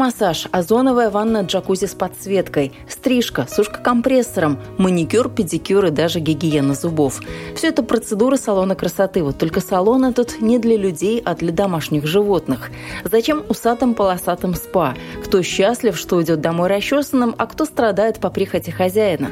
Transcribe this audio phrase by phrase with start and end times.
[0.00, 7.20] Гидромассаж, озоновая ванна джакузи с подсветкой, стрижка, сушка компрессором, маникюр, педикюр и даже гигиена зубов.
[7.54, 9.22] Все это процедуры салона красоты.
[9.22, 12.70] Вот только салон этот не для людей, а для домашних животных.
[13.04, 14.94] Зачем усатым полосатым спа?
[15.22, 19.28] Кто счастлив, что уйдет домой расчесанным, а кто страдает по прихоти хозяина?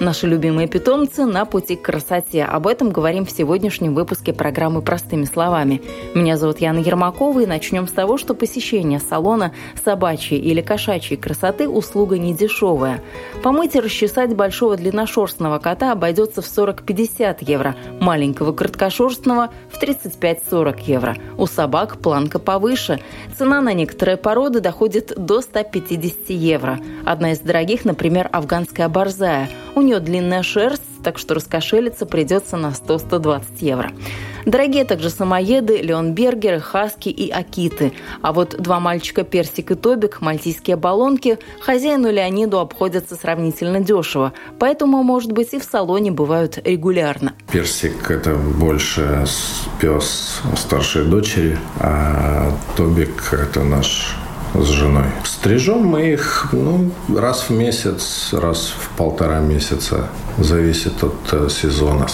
[0.00, 2.44] Наши любимые питомцы на пути к красоте.
[2.44, 5.82] Об этом говорим в сегодняшнем выпуске программы «Простыми словами».
[6.14, 9.52] Меня зовут Яна Ермакова, и начнем с того, что посещение салона
[9.84, 13.02] собачьей или кошачьей красоты– услуга недешевая.
[13.42, 21.16] Помыть и расчесать большого длинношерстного кота обойдется в 40-50 евро, маленького краткошерстного– в 35-40 евро.
[21.36, 23.00] У собак планка повыше.
[23.36, 26.78] Цена на некоторые породы доходит до 150 евро.
[27.04, 29.50] Одна из дорогих, например, афганская борзая–
[29.80, 33.90] у нее длинная шерсть, так что раскошелиться придется на 100-120 евро.
[34.46, 37.92] Дорогие также самоеды, леонбергеры, хаски и акиты.
[38.22, 44.32] А вот два мальчика Персик и Тобик, мальтийские баллонки, хозяину Леониду обходятся сравнительно дешево.
[44.58, 47.34] Поэтому, может быть, и в салоне бывают регулярно.
[47.52, 49.24] Персик– это больше
[49.80, 54.16] пес старшей дочери, а Тобик– это наш
[54.54, 55.06] с женой.
[55.24, 60.08] Стрижем мы их ну, раз в месяц, раз в полтора месяца.
[60.38, 62.06] Зависит от э, сезона,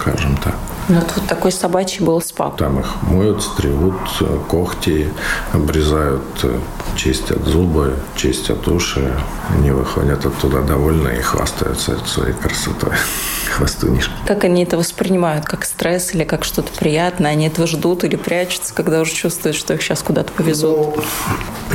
[0.00, 0.54] скажем так.
[0.88, 2.50] Ну, вот, вот такой собачий был спа.
[2.50, 5.08] Там их моют, стригут, э, когти,
[5.52, 6.58] обрезают, э,
[6.94, 9.12] чистят зубы, чистят уши.
[9.48, 12.92] Они выходят оттуда довольны и хвастаются своей красотой.
[13.56, 14.12] Хвастунишки.
[14.26, 15.44] Как они это воспринимают?
[15.44, 17.30] Как стресс или как что-то приятное?
[17.30, 20.96] Они этого ждут или прячутся, когда уже чувствуют, что их сейчас куда-то повезут?
[20.96, 21.04] Ну,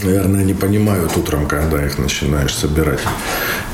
[0.04, 3.00] наверное, они понимают утром, когда их начинаешь собирать,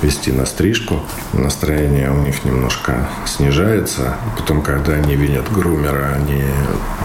[0.01, 1.01] вести на стрижку.
[1.33, 4.17] Настроение у них немножко снижается.
[4.37, 6.43] Потом, когда они видят грумера, они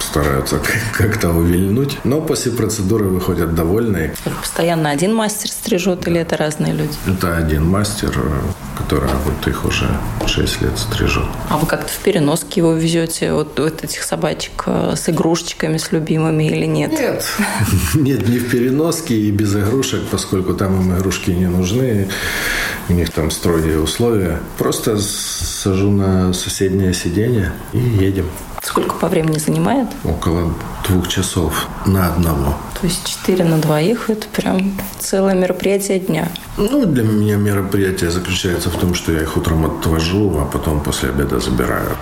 [0.01, 0.61] стараются
[0.93, 1.99] как-то увильнуть.
[2.05, 4.15] Но после процедуры выходят довольные.
[4.41, 6.93] Постоянно один мастер стрижет или это разные люди?
[7.07, 8.13] Это один мастер,
[8.77, 9.89] который вот их уже
[10.27, 11.25] 6 лет стрижет.
[11.49, 15.93] А вы как-то в переноске его везете, вот, вот этих собачек э, с игрушечками, с
[15.93, 16.93] любимыми или нет?
[16.93, 17.25] Нет.
[17.95, 22.09] Нет, не в переноске и без игрушек, поскольку там им игрушки не нужны.
[22.89, 24.41] У них там строгие условия.
[24.59, 24.99] Просто
[25.61, 28.27] сажу на соседнее сиденье и едем.
[28.63, 29.89] Сколько по времени занимает?
[30.05, 30.55] Около
[30.89, 32.55] двух часов на одного.
[32.81, 36.29] То есть четыре на двоих– это прям целое мероприятие дня.
[36.57, 41.11] Ну, для меня мероприятие заключается в том, что я их утром отвожу, а потом после
[41.11, 41.97] обеда забираю.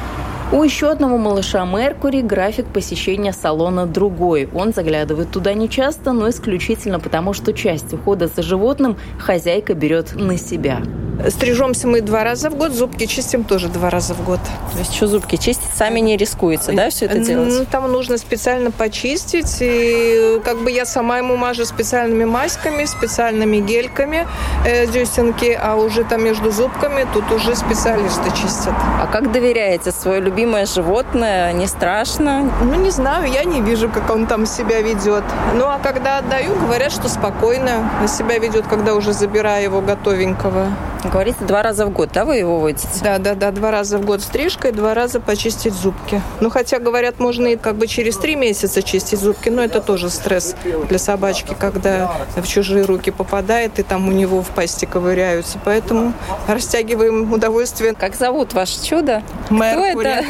[0.50, 4.48] У еще одного малыша Меркури график посещения салона другой.
[4.54, 10.14] Он заглядывает туда не часто, но исключительно потому, что часть ухода за животным хозяйка берет
[10.14, 10.80] на себя.
[11.28, 14.38] Стрижемся мы два раза в год, зубки чистим тоже два раза в год.
[14.72, 17.52] То есть что зубки чистить сами не рискуется, да, все это делать?
[17.52, 19.58] Ну, там нужно специально почистить.
[19.60, 24.28] И как бы я сама ему мажу специальными масками, специальными гельками
[24.64, 28.74] э, дюсинки, а уже там между зубками тут уже специалисты чистят.
[29.00, 31.52] А как доверяете свое любимое животное?
[31.52, 32.48] Не страшно?
[32.62, 35.24] Ну, не знаю, я не вижу, как он там себя ведет.
[35.54, 40.66] Ну, а когда отдаю, говорят, что спокойно себя ведет, когда уже забираю его готовенького.
[41.04, 42.88] Говорите, два раза в год, да, вы его водите?
[43.02, 46.20] Да, да, да, два раза в год стрижка и два раза почистить зубки.
[46.40, 50.10] Ну, хотя, говорят, можно и как бы через три месяца чистить зубки, но это тоже
[50.10, 50.56] стресс
[50.88, 55.58] для собачки, когда в чужие руки попадает, и там у него в пасти ковыряются.
[55.64, 56.12] Поэтому
[56.48, 57.94] растягиваем удовольствие.
[57.94, 59.22] Как зовут ваше чудо?
[59.50, 59.92] Меркури.
[59.92, 60.24] Кто это?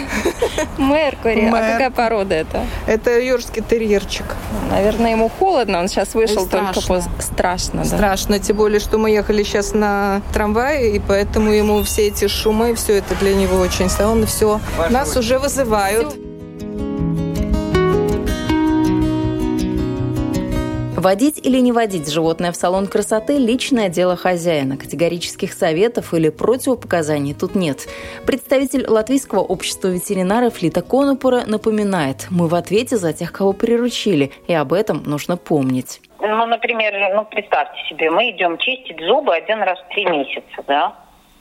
[0.78, 1.46] Меркури.
[1.48, 2.64] А какая порода это?
[2.86, 4.26] Это юрский терьерчик.
[4.70, 7.00] Наверное, ему холодно, он сейчас вышел только по...
[7.20, 7.96] Страшно, да.
[7.96, 12.26] Страшно, тем более, что мы ехали сейчас на трамвае, трамвае, и поэтому ему все эти
[12.26, 14.26] шумы, все это для него очень странно.
[14.26, 14.60] Все,
[14.90, 16.16] нас уже вызывают.
[20.96, 24.76] Водить или не водить животное в салон красоты– личное дело хозяина.
[24.76, 27.86] Категорических советов или противопоказаний тут нет.
[28.26, 34.52] Представитель Латвийского общества ветеринаров Лита Конупура напоминает, мы в ответе за тех, кого приручили, и
[34.52, 36.00] об этом нужно помнить.
[36.20, 40.94] Ну, например, ну, представьте себе, мы идем чистить зубы один раз в три месяца, да?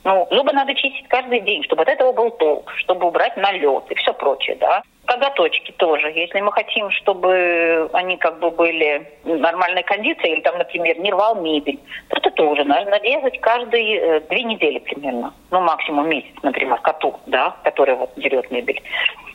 [0.04, 3.94] Ну, зубы надо чистить каждый день, чтобы от этого был толк, чтобы убрать налет и
[3.96, 4.82] все прочее, да.
[5.04, 6.10] Коготочки тоже.
[6.12, 11.10] Если мы хотим, чтобы они как бы были в нормальной кондиции, или там, например, не
[11.10, 15.34] рвал мебель, то это тоже надо нарезать каждые э, две недели примерно.
[15.50, 18.80] Ну, максимум месяц, например, коту, да, который вот дерет мебель.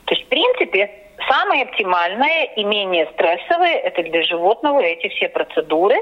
[0.05, 5.95] То есть, в принципе, самое оптимальное и менее стрессовое– это для животного эти все процедуры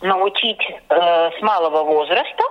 [0.00, 2.44] научить э, с малого возраста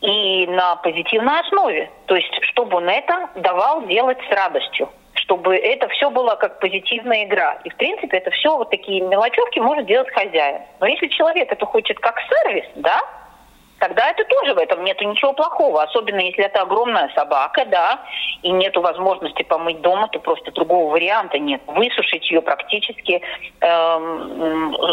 [0.00, 1.90] и на позитивной основе.
[2.06, 4.88] То есть, чтобы он это давал делать с радостью
[5.28, 7.58] чтобы это все было как позитивная игра.
[7.64, 10.62] И, в принципе, это все вот такие мелочевки может делать хозяин.
[10.80, 12.98] Но если человек это хочет как сервис, да,
[13.78, 15.82] тогда это тоже в этом нету ничего плохого.
[15.82, 18.00] Особенно если это огромная собака, да,
[18.42, 21.60] и нету возможности помыть дома, то просто другого варианта нет.
[21.66, 23.22] Высушить ее практически
[23.60, 23.98] э,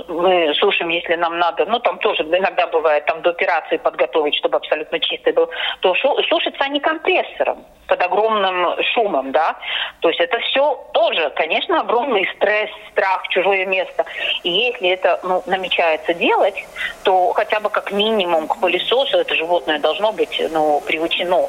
[0.08, 1.66] мы сушим, если нам надо.
[1.66, 5.50] Ну, там тоже иногда бывает, там до операции подготовить, чтобы абсолютно чистый был.
[5.82, 9.56] То сушатся они компрессором под огромным шумом, да.
[10.00, 14.06] То есть это все тоже, конечно, огромный стресс, страх, чужое место.
[14.44, 16.56] И если это ну, намечается делать,
[17.04, 21.48] то хотя бы как минимум к пылесосу это животное должно быть ну, приучено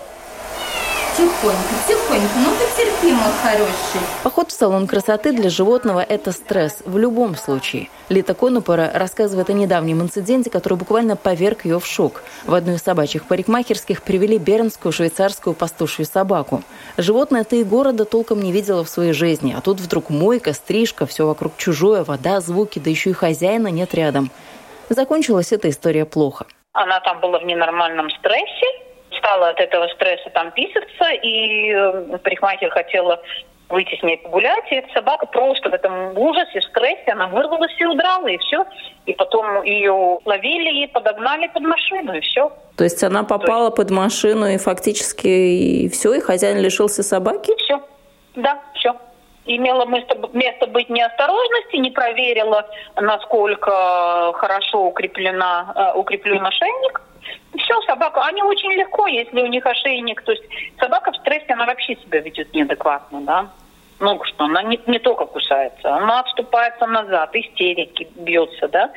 [1.17, 1.57] Тихонько,
[1.89, 4.01] тихонько, ну мой хороший.
[4.23, 7.89] Поход в салон красоты для животного– это стресс в любом случае.
[8.11, 12.23] Лита Конупора рассказывает о недавнем инциденте, который буквально поверг ее в шок.
[12.45, 16.63] В одной из собачьих парикмахерских привели бернскую швейцарскую пастушью собаку.
[16.99, 21.07] Животное ты и города толком не видела в своей жизни, а тут вдруг мойка, стрижка,
[21.07, 24.31] все вокруг чужое, вода, звуки, да еще и хозяина нет рядом.
[24.91, 26.47] Закончилась эта история плохо.
[26.77, 28.67] Она там была в ненормальном стрессе,
[29.19, 33.23] стала от этого стресса там писаться, и э, парикмахер хотела
[33.71, 37.85] выйти с ней погулять, и эта собака просто в этом ужасе, стрессе, она вырвалась и
[37.87, 38.67] удрала, и все.
[39.07, 42.53] И потом ее ловили и подогнали под машину, и все.
[42.77, 43.77] То есть она попала есть...
[43.77, 47.53] под машину, и фактически и все, и хозяин лишился собаки?
[47.53, 47.81] И все.
[48.35, 48.95] Да, все.
[49.47, 57.01] Имела место, быть неосторожности, не проверила, насколько хорошо укреплена, э, укреплен ошейник
[57.59, 60.45] все, собака, они очень легко, если у них ошейник, то есть
[60.79, 63.51] собака в стрессе, она вообще себя ведет неадекватно, да.
[63.99, 68.91] Много что, она не, не только кусается, она отступается назад, истерики бьется, да.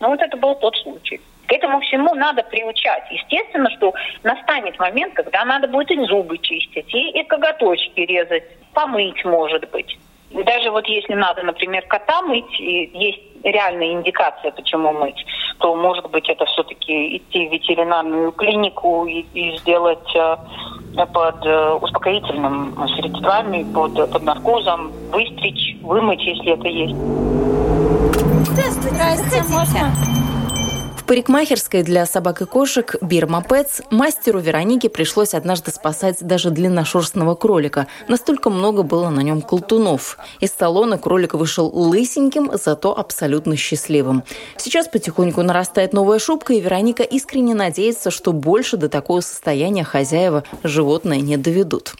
[0.00, 1.20] Ну вот это был тот случай.
[1.46, 3.04] К этому всему надо приучать.
[3.10, 3.92] Естественно, что
[4.22, 9.98] настанет момент, когда надо будет и зубы чистить, и, и коготочки резать, помыть, может быть.
[10.30, 15.24] Даже вот если надо, например, кота мыть, и есть реальная индикация, почему мыть,
[15.58, 20.36] то, может быть, это все-таки идти в ветеринарную клинику и, и сделать э,
[21.12, 26.96] под э, успокоительным средствами, под, под наркозом, выстричь, вымыть, если это есть.
[28.48, 28.94] Здравствуйте.
[28.94, 29.52] Здравствуйте.
[29.52, 30.23] Можно?
[31.04, 37.34] В парикмахерской для собак и кошек Бирма Пэтс мастеру Веронике пришлось однажды спасать даже длинношерстного
[37.34, 37.88] кролика.
[38.08, 40.16] Настолько много было на нем колтунов.
[40.40, 44.22] Из салона кролик вышел лысеньким, зато абсолютно счастливым.
[44.56, 50.44] Сейчас потихоньку нарастает новая шубка, и Вероника искренне надеется, что больше до такого состояния хозяева
[50.62, 51.96] животное не доведут.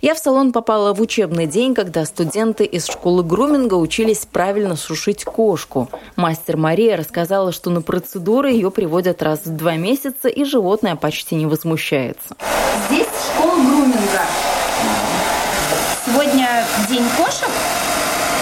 [0.00, 5.24] Я в салон попала в учебный день, когда студенты из школы груминга учились правильно сушить
[5.24, 5.90] кошку.
[6.16, 10.94] Мастер Мария рассказала, что на процедуры которой ее приводят раз в два месяца, и животное
[10.94, 12.36] почти не возмущается.
[12.88, 14.22] Здесь школа груминга.
[16.06, 17.50] Сегодня день кошек.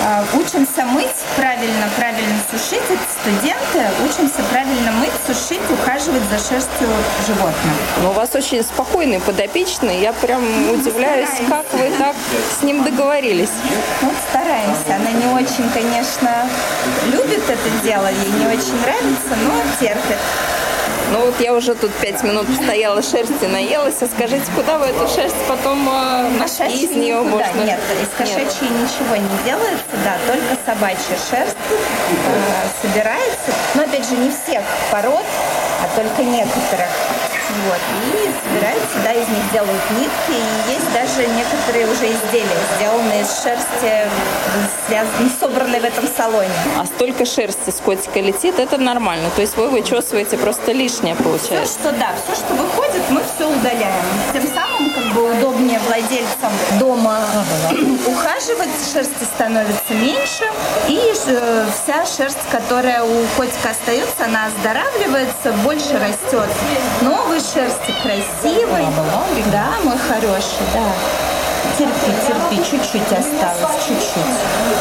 [0.06, 2.83] А, учимся мыть правильно, правильно сушить.
[2.91, 3.89] Это студенты.
[4.05, 6.89] Учимся правильно мыть, сушить, ухаживать за шерстью
[7.27, 7.73] животных.
[8.03, 10.03] Но у вас очень спокойный, подопечный.
[10.03, 12.15] Я прям ну, удивляюсь, как вы так
[12.61, 13.49] с ним договорились.
[14.03, 14.94] Вот стараемся.
[14.94, 16.51] Она не очень, конечно,
[17.11, 20.19] любит это дело, ей не очень нравится, но терпит.
[21.15, 24.03] Ну вот я уже тут пять минут постояла, шерсти наелась.
[24.03, 27.47] А скажите, куда вы эту шерсть потом э, из нее никуда.
[27.47, 27.65] можно?
[27.65, 28.83] Нет, из кошачьей Нет.
[28.83, 33.53] ничего не делается, да, только собачья шерсть э, собирается.
[33.77, 35.25] Но опять же не всех пород,
[35.85, 36.89] а только некоторых.
[37.63, 37.81] Вот.
[38.15, 40.31] И собираются, да, из них делают нитки.
[40.31, 44.08] И есть даже некоторые уже изделия, сделанные из шерсти,
[44.87, 46.51] связанные, собранные в этом салоне.
[46.79, 49.31] А столько шерсти с котика летит, это нормально.
[49.37, 51.65] То есть вы вычесываете просто лишнее, получается.
[51.65, 54.05] Все, что, да, все, что выходит, мы все удаляем.
[54.32, 57.20] Тем самым как бы удобнее владельцам дома
[58.06, 60.44] ухаживать, шерсти становится меньше.
[60.89, 66.48] И э, вся шерсть, которая у котика остается, она оздоравливается, больше растет.
[67.01, 68.84] Новый шерсти красивый.
[69.51, 71.24] Да, мой хороший, да.
[71.79, 74.23] Терпи, терпи, чуть-чуть осталось, чуть-чуть.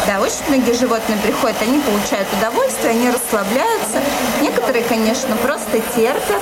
[0.06, 4.00] Да, очень многие животные приходят, они получают удовольствие, они расслабляются.
[4.42, 6.42] Некоторые, конечно, просто терпят.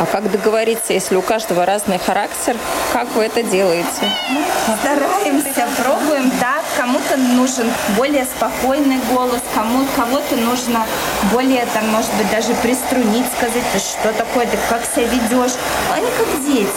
[0.00, 2.56] А как договориться, если у каждого разный характер?
[2.92, 3.86] Как вы это делаете?
[4.80, 6.62] Стараемся, пробуем так.
[6.76, 10.84] Кому-то нужен более спокойный голос, кому кого-то нужно
[11.32, 15.52] более, там, может быть, даже приструнить, сказать, ты что такое, ты как себя ведешь.
[15.92, 16.68] Они как дети.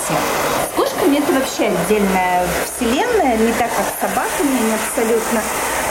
[1.00, 5.41] Кошками это вообще отдельная вселенная, не так, как с собаками, абсолютно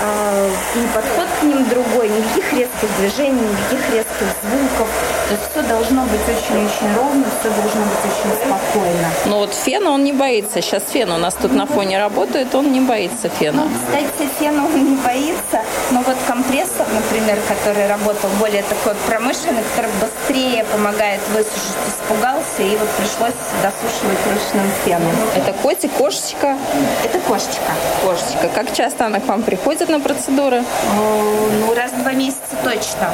[0.00, 4.88] и подход к ним другой, никаких резких движений, никаких резких звуков.
[5.28, 9.08] То есть все должно быть очень-очень ровно, все должно быть очень спокойно.
[9.26, 10.62] Ну вот фена он не боится.
[10.62, 13.64] Сейчас фен у нас тут на фоне работает, он не боится фена.
[13.64, 19.62] Ну, кстати, фена он не боится, но вот компрессор, например, который работал более такой промышленный,
[19.74, 25.12] который быстрее помогает высушить, испугался, и вот пришлось досушивать ручным феном.
[25.36, 26.56] Это котик, кошечка?
[27.04, 27.72] Это кошечка.
[28.04, 28.48] Кошечка.
[28.54, 30.62] Как часто она к вам приходит на процедуры?
[30.96, 33.10] Ну, раз в два месяца точно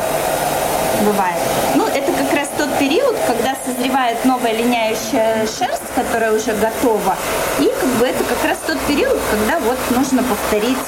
[1.03, 1.41] бывает.
[1.75, 7.17] Ну, это как раз тот период, когда созревает новая линяющая шерсть, которая уже готова.
[7.59, 10.79] И как бы это как раз тот период, когда вот нужно повторить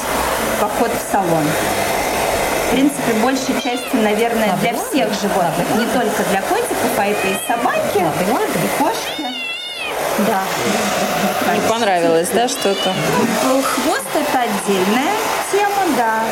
[0.60, 1.44] поход в салон.
[2.66, 7.36] В принципе, большей части, наверное, для всех животных, не только для котиков, а это и
[7.46, 9.24] собаки, и кошки.
[10.26, 10.42] Да.
[11.54, 12.92] Не понравилось, да, что-то?
[13.42, 15.12] Хвост это отдельная
[15.50, 16.22] тема, да.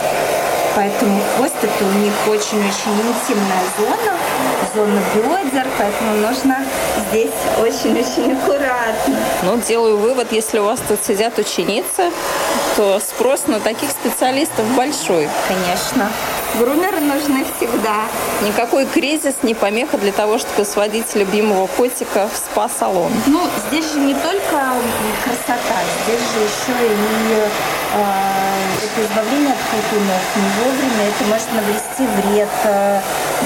[0.76, 4.18] Поэтому хвост это у них очень-очень интимная зона,
[4.74, 6.64] зона бедер, поэтому нужно
[7.08, 7.30] здесь
[7.60, 9.16] очень-очень аккуратно.
[9.44, 12.10] Ну, делаю вывод, если у вас тут сидят ученицы,
[12.76, 15.28] то спрос на таких специалистов большой.
[15.46, 16.10] Конечно.
[16.58, 18.06] Грумеры нужны всегда.
[18.42, 23.12] Никакой кризис не помеха для того, чтобы сводить любимого котика в спа-салон.
[23.26, 24.74] Ну, здесь же не только
[25.22, 30.22] красота, здесь же еще и это избавление от колтунов.
[30.36, 32.48] Не вовремя это может навести вред.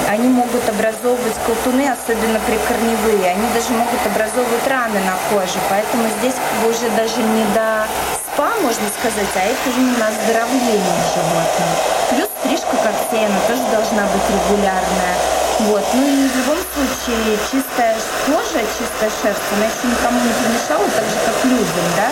[0.07, 3.31] Они могут образовывать колтуны, особенно прикорневые.
[3.31, 5.59] Они даже могут образовывать раны на коже.
[5.69, 11.75] Поэтому здесь уже даже не до спа, можно сказать, а это именно оздоровление животного.
[12.09, 15.15] Плюс стрижка когтей, она тоже должна быть регулярная.
[15.59, 15.83] Вот.
[15.93, 21.03] Ну и в любом случае чистая кожа, чистая шерсть, она еще никому не помешала, так
[21.03, 22.09] же как людям, да.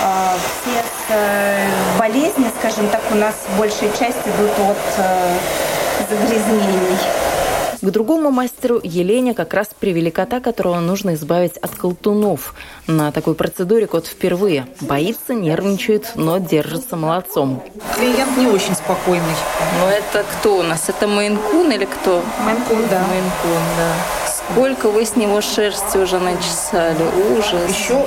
[0.00, 5.38] Все э, болезни, скажем так, у нас большая часть идут от э,
[6.08, 6.96] загрязнений.
[7.82, 12.54] К другому мастеру Елене как раз привели кота, которого нужно избавить от колтунов.
[12.86, 14.66] На такой процедуре кот впервые.
[14.82, 17.62] Боится, нервничает, но держится молодцом.
[17.96, 19.24] Клиент не очень спокойный.
[19.80, 20.88] Ну это кто у нас?
[20.88, 22.22] Это Мейнкун или кто?
[22.44, 23.00] Мейнкун, да.
[23.00, 24.29] Мейнкун, да.
[24.52, 27.04] Сколько вы с него шерсти уже начесали?
[27.38, 27.68] Ужас.
[27.68, 28.04] Еще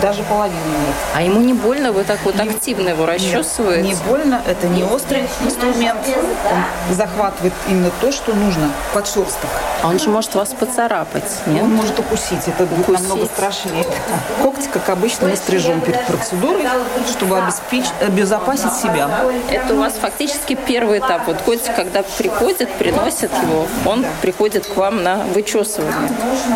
[0.00, 0.94] даже половины нет.
[1.14, 1.90] А ему не больно?
[1.92, 3.88] Вы так вот активно его расчесываете?
[3.88, 4.42] Нет, не больно.
[4.46, 5.98] Это не острый инструмент.
[6.88, 9.50] Он захватывает именно то, что нужно под шерсток.
[9.82, 11.62] А он же может вас поцарапать, нет?
[11.62, 12.46] Он может укусить.
[12.46, 13.08] Это будет укусить.
[13.08, 13.84] намного страшнее.
[14.42, 16.66] Когти, как обычно, мы стрижем перед процедурой,
[17.10, 19.10] чтобы обеспечить, обезопасить себя.
[19.50, 21.26] Это у вас фактически первый этап.
[21.26, 26.10] Вот котик, когда приходит, приносит его, он приходит к вам на вычесывание вычесывание?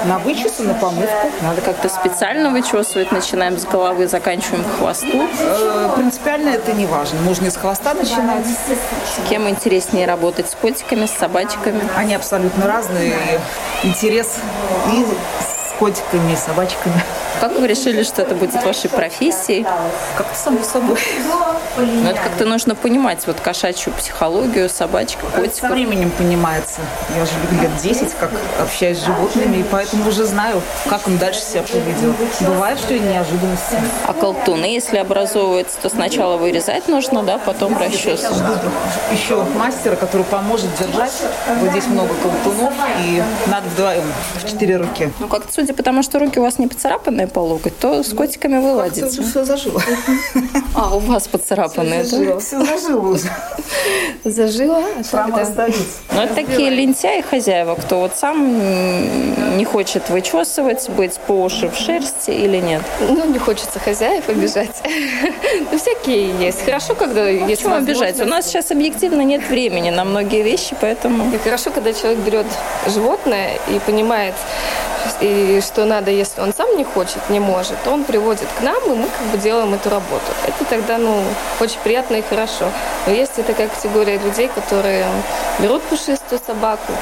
[0.06, 1.28] На вычесу, на помывку.
[1.42, 3.12] Надо как-то специально вычесывать.
[3.12, 5.28] Начинаем с головы, заканчиваем к хвосту.
[5.40, 7.20] Э, принципиально это не важно.
[7.22, 8.46] Можно и с хвоста начинать.
[8.46, 10.48] С кем интереснее работать?
[10.50, 11.80] С котиками, с собачками?
[11.96, 13.14] Они абсолютно разные.
[13.82, 14.36] Интерес
[14.92, 15.04] и
[15.40, 17.02] с котиками, и собачками.
[17.40, 19.64] Как вы решили, что это будет вашей профессией?
[20.16, 20.98] Как-то само собой.
[21.76, 25.54] Но это как-то нужно понимать, вот кошачью психологию, собачка, котик.
[25.54, 26.80] Со временем понимается.
[27.16, 31.40] Я уже лет 10, как общаюсь с животными, и поэтому уже знаю, как он дальше
[31.40, 32.16] себя поведет.
[32.40, 33.80] Бывает, что и неожиданности.
[34.06, 38.42] А колтуны, если образовываются, то сначала вырезать нужно, да, потом расчесывать.
[39.12, 41.12] Еще мастера, который поможет держать.
[41.60, 44.04] Вот здесь много колтунов, и надо вдвоем,
[44.34, 45.12] в четыре руки.
[45.20, 48.12] Ну, как-то судя по тому, что руки у вас не поцарапанные, по локоть, то с
[48.14, 49.22] котиками вы ладите.
[49.22, 49.82] Все зажило.
[50.74, 53.30] А, у вас поцарапанные, все зажило, Все зажило уже.
[54.24, 54.84] Зажило?
[55.08, 55.98] Шрамы остались.
[56.12, 61.76] Ну, это такие лентяи хозяева, кто вот сам не хочет вычесывать, быть по уши в
[61.76, 62.82] шерсти или нет?
[63.00, 64.82] Ну, не хочется хозяев обижать.
[65.70, 66.64] Ну, всякие есть.
[66.64, 68.20] Хорошо, когда есть Почему обижать?
[68.20, 71.34] У нас сейчас объективно нет времени на многие вещи, поэтому...
[71.34, 72.46] И хорошо, когда человек берет
[72.86, 74.34] животное и понимает,
[75.20, 78.96] и что надо, если он сам не хочет, не может, он приводит к нам, и
[78.96, 80.32] мы как бы делаем эту работу.
[80.46, 81.22] Это тогда, ну,
[81.60, 82.66] очень приятно и хорошо.
[83.06, 85.06] Но есть и такая категория людей, которые
[85.58, 86.92] берут пушистую собаку,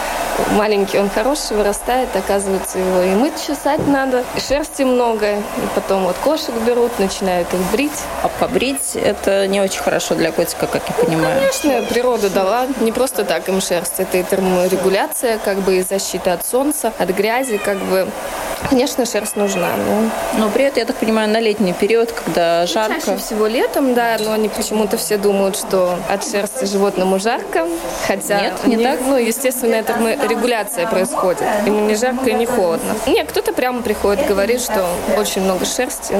[0.53, 5.43] маленький, он хороший, вырастает, оказывается, его и мыть, чесать надо, и шерсти много, и
[5.75, 8.03] потом вот кошек берут, начинают их брить.
[8.23, 11.41] А побрить это не очень хорошо для котика, как я понимаю.
[11.41, 16.35] Конечно, природа дала не просто так им шерсть, это и терморегуляция, как бы и защита
[16.35, 18.09] от солнца, от грязи, как бы
[18.69, 19.69] Конечно, шерсть нужна.
[19.77, 23.01] Но, но при этом, я так понимаю, на летний период, когда жарко.
[23.01, 27.67] Чаще всего летом, да, но они почему-то все думают, что от шерсти животному жарко.
[28.07, 29.01] Хотя нет, не так.
[29.07, 29.95] Ну, естественно, это
[30.29, 31.43] регуляция происходит.
[31.65, 32.95] Ему не жарко и не холодно.
[33.07, 34.87] Нет, кто-то прямо приходит, говорит, что
[35.19, 36.15] очень много шерсти,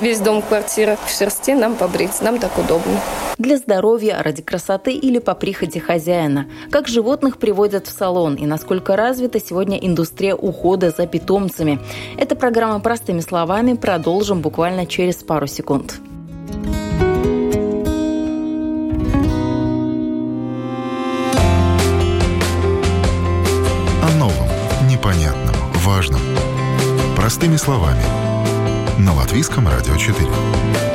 [0.00, 2.98] весь дом, квартира в шерсти, нам побрить, нам так удобно.
[3.38, 6.46] Для здоровья, ради красоты или по прихоти хозяина.
[6.70, 11.06] Как животных приводят в салон и насколько развита сегодня индустрия ухода за
[11.50, 11.78] питомцами.
[12.16, 16.00] Эта программа «Простыми словами» продолжим буквально через пару секунд.
[24.02, 24.48] О новом,
[24.88, 25.54] непонятном,
[25.84, 26.20] важном.
[27.16, 28.02] Простыми словами.
[28.98, 30.89] На Латвийском радио 4.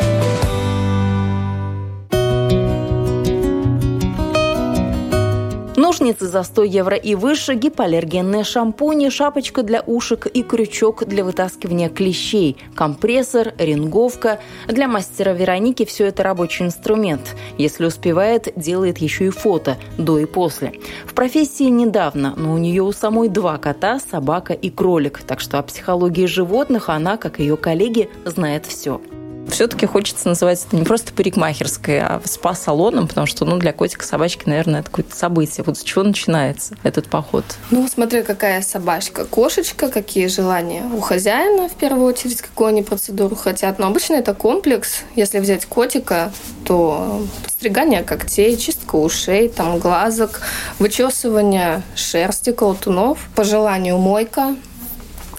[5.75, 11.89] Ножницы за 100 евро и выше, гипоаллергенные шампуни, шапочка для ушек и крючок для вытаскивания
[11.89, 14.39] клещей, компрессор, ринговка.
[14.67, 17.35] Для мастера Вероники все это рабочий инструмент.
[17.57, 20.79] Если успевает, делает еще и фото до и после.
[21.05, 25.23] В профессии недавно, но у нее у самой два кота, собака и кролик.
[25.27, 29.01] Так что о психологии животных она, как и ее коллеги, знает все
[29.49, 34.43] все-таки хочется называть это не просто парикмахерской, а спа-салоном, потому что ну, для котика, собачки,
[34.47, 35.63] наверное, это какое-то событие.
[35.65, 37.45] Вот с чего начинается этот поход?
[37.71, 39.25] Ну, смотри, какая собачка.
[39.25, 43.79] Кошечка, какие желания у хозяина, в первую очередь, какую они процедуру хотят.
[43.79, 45.03] Но обычно это комплекс.
[45.15, 46.31] Если взять котика,
[46.65, 50.41] то подстригание когтей, чистка ушей, там, глазок,
[50.79, 54.55] вычесывание шерсти, колтунов, по желанию мойка.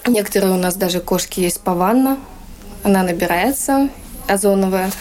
[0.05, 2.17] Некоторые у нас даже кошки есть по ванна,
[2.87, 3.89] она набирается
[4.27, 4.91] озоновая.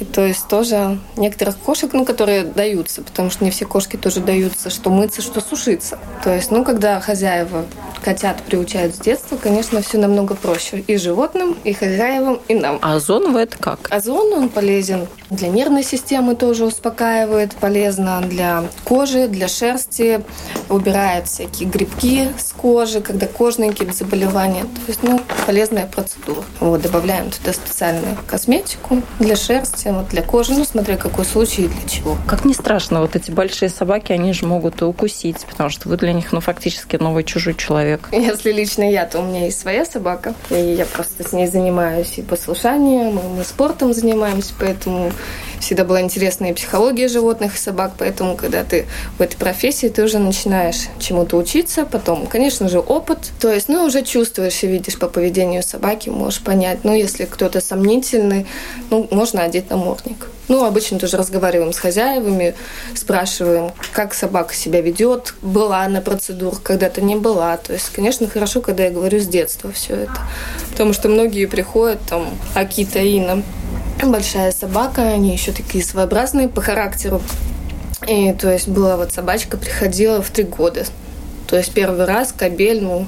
[0.00, 4.20] И то есть тоже некоторых кошек, ну, которые даются, потому что не все кошки тоже
[4.20, 5.98] даются, что мыться, что сушиться.
[6.22, 7.64] То есть, ну, когда хозяева
[8.02, 10.84] котят приучают с детства, конечно, все намного проще.
[10.86, 12.78] И животным, и хозяевам, и нам.
[12.82, 13.88] А озоновый это как?
[13.90, 20.22] Озон, он полезен для нервной системы, тоже успокаивает, полезно для кожи, для шерсти,
[20.68, 24.62] убирает всякие грибки с кожи, когда кожные какие-то заболевания.
[24.62, 26.42] То есть, ну, полезная процедура.
[26.60, 31.68] Вот, добавляем туда специальную косметику для шерсти, вот для кожи, ну, смотря какой случай и
[31.68, 32.16] для чего.
[32.26, 35.96] Как ни страшно, вот эти большие собаки, они же могут и укусить, потому что вы
[35.96, 37.87] для них, ну, фактически новый чужой человек.
[38.12, 42.18] Если лично я, то у меня есть своя собака, и я просто с ней занимаюсь
[42.18, 45.12] и послушанием, и мы спортом занимаемся, поэтому
[45.60, 48.86] всегда была интересная и психология животных и собак, поэтому, когда ты
[49.18, 53.84] в этой профессии, ты уже начинаешь чему-то учиться, потом, конечно же, опыт, то есть, ну,
[53.84, 58.46] уже чувствуешь и видишь по поведению собаки, можешь понять, ну, если кто-то сомнительный,
[58.90, 60.28] ну, можно одеть намордник.
[60.48, 62.54] Ну, обычно тоже разговариваем с хозяевами,
[62.94, 67.58] спрашиваем, как собака себя ведет, была на процедурах, когда-то не была.
[67.58, 70.16] То есть, конечно, хорошо, когда я говорю с детства все это.
[70.70, 73.42] Потому что многие приходят, там, Акита, Ина,
[74.06, 77.20] большая собака, они еще такие своеобразные по характеру.
[78.06, 80.84] И то есть была вот собачка, приходила в три года.
[81.48, 83.06] То есть первый раз кабель, ну,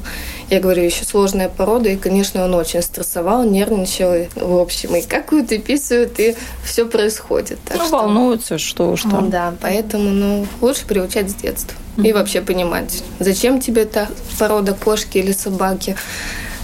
[0.49, 5.03] я говорю, еще сложная порода, и, конечно, он очень стрессовал, нервничал, и, в общем, и
[5.03, 7.59] какую-то писают, и все происходит.
[7.67, 7.99] Так ну, что...
[7.99, 9.29] волнуются, что уж там.
[9.29, 11.77] Да, поэтому, ну, лучше приучать с детства.
[11.97, 12.09] Mm-hmm.
[12.09, 15.95] И вообще понимать, зачем тебе эта порода кошки или собаки,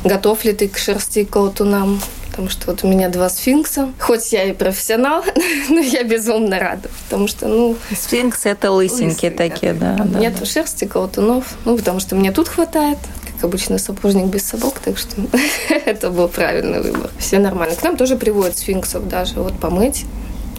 [0.02, 2.00] готов ли ты к шерсти колтунам,
[2.36, 3.90] потому что вот у меня два сфинкса.
[3.98, 5.24] Хоть я и профессионал,
[5.70, 7.76] но я безумно рада, потому что, ну...
[7.96, 9.96] Сфинксы– это лысенькие, лысенькие такие, да.
[9.96, 10.44] да Нет да.
[10.44, 12.98] шерсти, колтунов, ну, потому что мне тут хватает,
[13.32, 15.16] как обычно, сапожник без сапог, так что
[15.86, 17.10] это был правильный выбор.
[17.18, 17.74] Все нормально.
[17.74, 20.04] К нам тоже приводят сфинксов даже вот помыть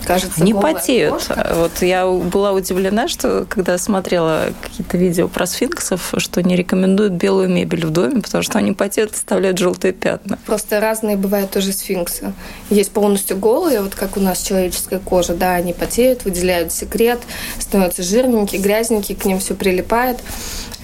[0.07, 1.13] кажется, не потеют.
[1.13, 1.53] Кошка.
[1.55, 7.49] Вот я была удивлена, что когда смотрела какие-то видео про сфинксов, что не рекомендуют белую
[7.49, 10.39] мебель в доме, потому что они потеют, оставляют желтые пятна.
[10.45, 12.33] Просто разные бывают тоже сфинксы.
[12.69, 17.19] Есть полностью голые, вот как у нас человеческая кожа, да, они потеют, выделяют секрет,
[17.59, 20.19] становятся жирненькие, грязненькие, к ним все прилипает.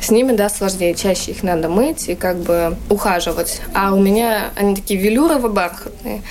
[0.01, 0.95] С ними, да, сложнее.
[0.95, 3.61] Чаще их надо мыть и как бы ухаживать.
[3.73, 6.21] А у меня они такие велюрово-бархатные.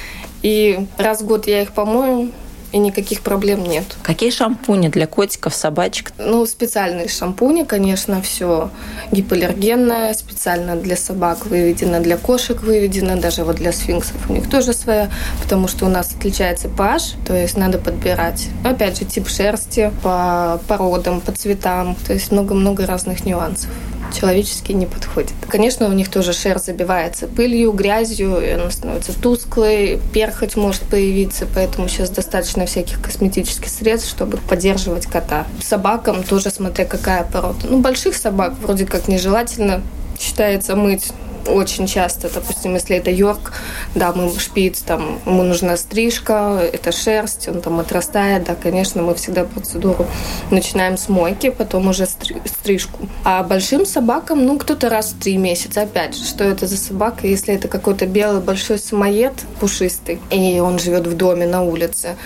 [0.42, 2.32] И раз в год я их помою,
[2.72, 3.84] и никаких проблем нет.
[4.02, 6.12] Какие шампуни для котиков, собачек?
[6.18, 8.70] Ну, специальные шампуни, конечно, все
[9.12, 14.72] гипоаллергенное, специально для собак выведено, для кошек выведено, даже вот для сфинксов у них тоже
[14.72, 15.10] своя,
[15.42, 18.48] потому что у нас отличается pH, то есть надо подбирать.
[18.64, 23.70] Опять же, тип шерсти по породам, по цветам, то есть много-много разных нюансов
[24.12, 25.32] человеческий не подходит.
[25.48, 31.46] Конечно, у них тоже шерсть забивается пылью, грязью, и она становится тусклой, перхоть может появиться,
[31.52, 35.46] поэтому сейчас достаточно всяких косметических средств, чтобы поддерживать кота.
[35.62, 37.66] Собакам тоже смотря какая порода.
[37.68, 39.82] Ну, больших собак вроде как нежелательно
[40.18, 41.12] считается мыть
[41.46, 43.52] очень часто, допустим, если это Йорк,
[43.94, 49.14] да, мы шпиц, там, ему нужна стрижка, это шерсть, он там отрастает, да, конечно, мы
[49.14, 50.06] всегда процедуру
[50.50, 53.08] начинаем с мойки, потом уже стрижку.
[53.24, 57.26] А большим собакам, ну, кто-то раз в три месяца, опять же, что это за собака,
[57.26, 62.16] если это какой-то белый большой самоед, пушистый, и он живет в доме на улице,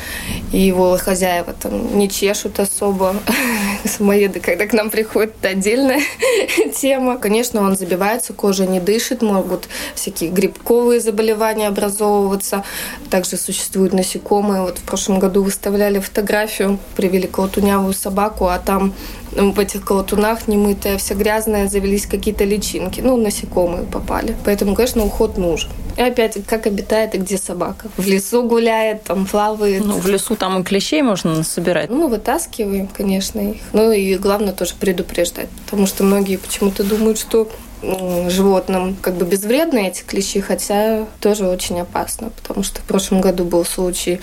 [0.52, 3.16] и его хозяева там не чешут особо,
[3.85, 6.00] самоеды, когда к нам приходят, это отдельная
[6.74, 7.18] тема.
[7.18, 12.64] Конечно, он забивается, кожа не дышит, могут всякие грибковые заболевания образовываться.
[13.11, 14.62] Также существуют насекомые.
[14.62, 18.95] Вот в прошлом году выставляли фотографию, привели колотунявую собаку, а там
[19.33, 23.01] в этих колотунах немытая, вся грязная, завелись какие-то личинки.
[23.01, 24.37] Ну, насекомые попали.
[24.45, 25.71] Поэтому, конечно, уход нужен.
[25.97, 27.88] И опять, как обитает и где собака.
[27.97, 29.85] В лесу гуляет, там плавает.
[29.85, 31.90] Ну, в лесу там и клещей можно собирать.
[31.90, 33.57] Ну, мы вытаскиваем, конечно, их.
[33.73, 35.49] Ну, и главное тоже предупреждать.
[35.64, 37.49] Потому что многие почему-то думают, что
[37.82, 43.44] животным как бы безвредны эти клещи, хотя тоже очень опасно, потому что в прошлом году
[43.44, 44.20] был случай,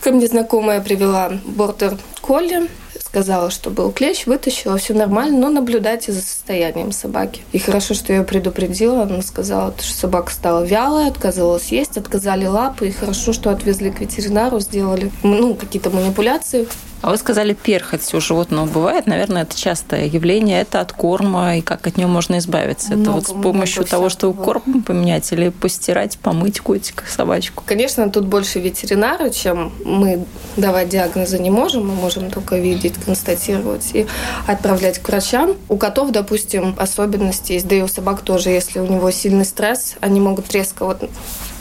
[0.00, 2.68] ко мне знакомая привела бордер колли,
[3.08, 7.42] сказала, что был клещ, вытащила, все нормально, но наблюдайте за состоянием собаки.
[7.52, 12.88] И хорошо, что я предупредила, она сказала, что собака стала вялая, отказывалась есть, отказали лапы,
[12.88, 16.68] и хорошо, что отвезли к ветеринару, сделали ну, какие-то манипуляции,
[17.00, 19.06] а вы сказали, перхоть у животного бывает.
[19.06, 20.60] Наверное, это частое явление.
[20.60, 22.94] Это от корма, и как от него можно избавиться?
[22.94, 27.62] Много, это вот с помощью того, что корм поменять или постирать, помыть котика, собачку?
[27.66, 30.24] Конечно, тут больше ветеринары, чем мы
[30.56, 31.86] давать диагнозы не можем.
[31.86, 34.06] Мы можем только видеть, констатировать и
[34.46, 35.54] отправлять к врачам.
[35.68, 39.94] У котов, допустим, особенности есть, да и у собак тоже, если у него сильный стресс,
[40.00, 41.08] они могут резко вот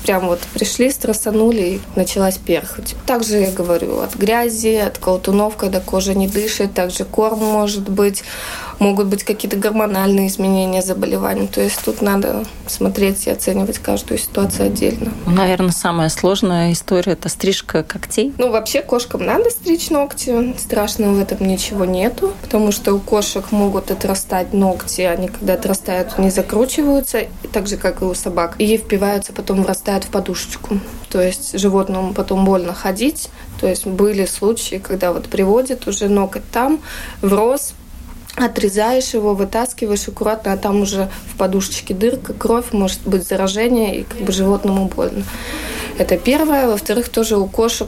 [0.08, 2.96] прям вот пришли, стрессанули, и началась перхоть.
[3.06, 8.24] Также я говорю, от грязи, от колтунов, когда кожа не дышит, также корм может быть
[8.80, 11.48] могут быть какие-то гормональные изменения заболеваний.
[11.48, 15.12] То есть тут надо смотреть и оценивать каждую ситуацию отдельно.
[15.26, 18.34] Наверное, самая сложная история– это стрижка когтей.
[18.38, 20.56] Ну, вообще кошкам надо стричь ногти.
[20.58, 26.18] Страшного в этом ничего нету, потому что у кошек могут отрастать ногти, они когда отрастают,
[26.18, 29.64] не закручиваются, так же, как и у собак, и впиваются, потом
[29.98, 30.80] врастают в подушечку.
[31.10, 33.30] То есть животному потом больно ходить.
[33.60, 36.80] То есть были случаи, когда вот приводят уже ноготь там,
[37.22, 37.74] врос,
[38.36, 44.04] отрезаешь его, вытаскиваешь аккуратно, а там уже в подушечке дырка, кровь, может быть заражение, и
[44.04, 45.24] как бы животному больно.
[45.98, 46.68] Это первое.
[46.68, 47.88] Во-вторых, тоже у кошек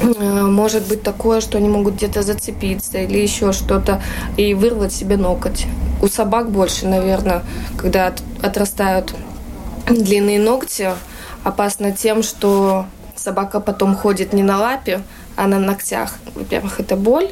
[0.00, 4.02] э, может быть такое, что они могут где-то зацепиться или еще что-то
[4.36, 5.66] и вырвать себе ноготь.
[6.02, 7.42] У собак больше, наверное,
[7.78, 9.14] когда отрастают
[9.86, 10.90] длинные ногти,
[11.42, 15.02] опасно тем, что собака потом ходит не на лапе,
[15.36, 16.14] а на ногтях.
[16.34, 17.30] Во-первых, это боль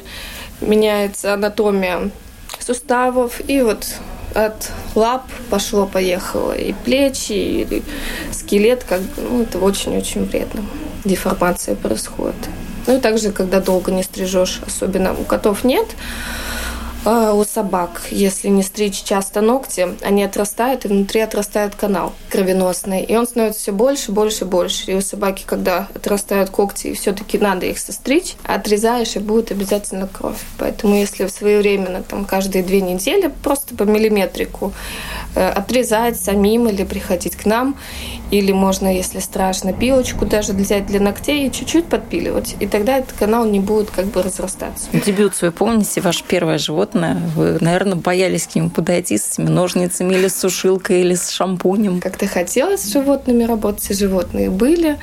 [0.61, 2.11] меняется анатомия
[2.59, 3.85] суставов, и вот
[4.33, 7.83] от лап пошло-поехало и плечи, и
[8.31, 10.63] скелет, как бы, ну, это очень-очень вредно.
[11.03, 12.35] Деформация происходит.
[12.87, 15.87] Ну и также, когда долго не стрижешь, особенно у котов нет,
[17.05, 23.15] у собак, если не стричь часто ногти, они отрастают, и внутри отрастает канал кровеносный, и
[23.15, 24.91] он становится все больше, больше, больше.
[24.91, 30.39] И у собаки, когда отрастают когти, все-таки надо их состричь, отрезаешь, и будет обязательно кровь.
[30.57, 34.73] Поэтому если своевременно, там, каждые две недели, просто по миллиметрику
[35.35, 37.77] э, отрезать самим или приходить к нам,
[38.33, 43.13] или можно, если страшно, пилочку даже взять для ногтей и чуть-чуть подпиливать, и тогда этот
[43.13, 44.87] канал не будет как бы разрастаться.
[44.91, 47.21] Дебют свой помните, ваше первое животное.
[47.35, 52.01] Вы, наверное, боялись к нему подойти с этими ножницами или с сушилкой, или с шампунем.
[52.01, 54.97] Как-то хотелось с животными работать, и животные были.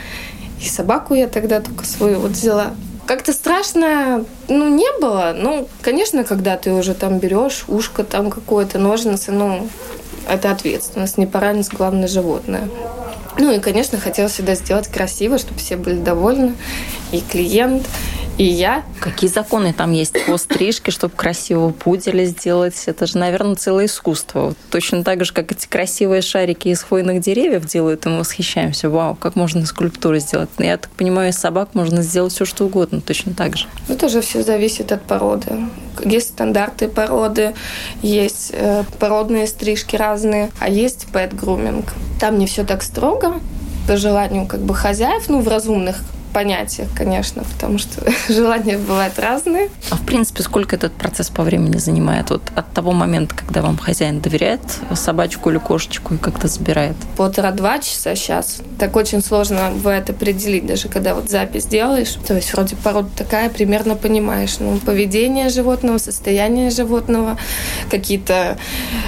[0.60, 2.72] И собаку я тогда только свою вот взяла.
[3.06, 5.36] Как-то страшно, ну, не было.
[5.36, 9.68] Ну, конечно, когда ты уже там берешь ушко там какое-то, ножницы, ну,
[10.28, 11.16] это ответственность.
[11.16, 12.68] Не поранить главное животное.
[13.40, 16.54] Ну и, конечно, хотелось всегда сделать красиво, чтобы все были довольны.
[17.10, 17.88] И клиент,
[18.38, 18.84] и я.
[19.00, 22.82] Какие законы там есть по стрижке, чтобы красивого пуделя сделать?
[22.86, 24.54] Это же, наверное, целое искусство.
[24.70, 28.88] Точно так же, как эти красивые шарики из хвойных деревьев делают, и мы восхищаемся.
[28.88, 30.48] Вау, как можно скульптуру сделать?
[30.58, 33.66] Я так понимаю, из собак можно сделать все, что угодно, точно так же.
[33.88, 35.52] Ну, тоже все зависит от породы.
[36.04, 37.54] Есть стандарты породы,
[38.02, 41.84] есть э, породные стрижки разные, а есть grooming.
[42.18, 43.40] Там не все так строго,
[43.86, 49.68] по желанию как бы хозяев, ну, в разумных понятиях, конечно, потому что желания бывают разные.
[49.90, 52.30] А в принципе, сколько этот процесс по времени занимает?
[52.30, 54.60] Вот от того момента, когда вам хозяин доверяет
[54.94, 56.96] собачку или кошечку и как-то забирает?
[57.16, 58.60] Полтора-два часа сейчас.
[58.78, 62.16] Так очень сложно бывает определить, даже когда вот запись делаешь.
[62.26, 67.36] То есть вроде порода такая, примерно понимаешь, ну, поведение животного, состояние животного,
[67.90, 68.58] какие-то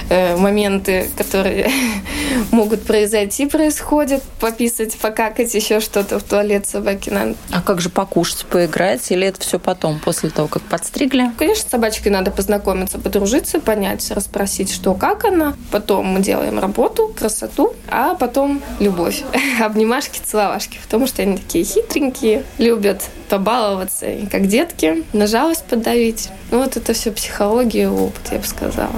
[0.09, 1.71] э, моменты, которые
[2.51, 7.35] могут произойти, происходят, пописать, покакать, еще что-то в туалет собаки надо.
[7.53, 9.11] А как же покушать, поиграть?
[9.11, 11.31] Или это все потом, после того, как подстригли?
[11.39, 15.55] Конечно, с собачкой надо познакомиться, подружиться, понять, расспросить, что, как она.
[15.71, 19.23] Потом мы делаем работу, красоту, а потом любовь.
[19.61, 20.79] Обнимашки, целовашки.
[20.83, 26.31] Потому что они такие хитренькие, любят побаловаться, как детки, на жалость подавить.
[26.51, 28.93] Ну, вот это все психология, опыт, я бы сказала.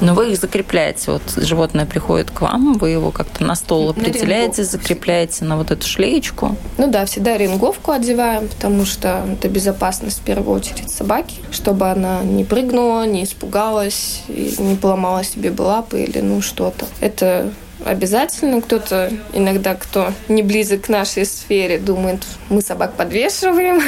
[0.00, 1.12] Но вы их закрепляете.
[1.12, 5.70] Вот животное приходит к вам, вы его как-то на стол определяете, на закрепляете на вот
[5.70, 6.56] эту шлеечку.
[6.76, 12.22] Ну да, всегда ринговку одеваем, потому что это безопасность в первую очередь собаки, чтобы она
[12.22, 16.86] не прыгнула, не испугалась, не поломала себе лапы или ну что-то.
[17.00, 17.52] Это
[17.88, 18.60] обязательно.
[18.60, 23.80] Кто-то иногда, кто не близок к нашей сфере, думает, мы собак подвешиваем.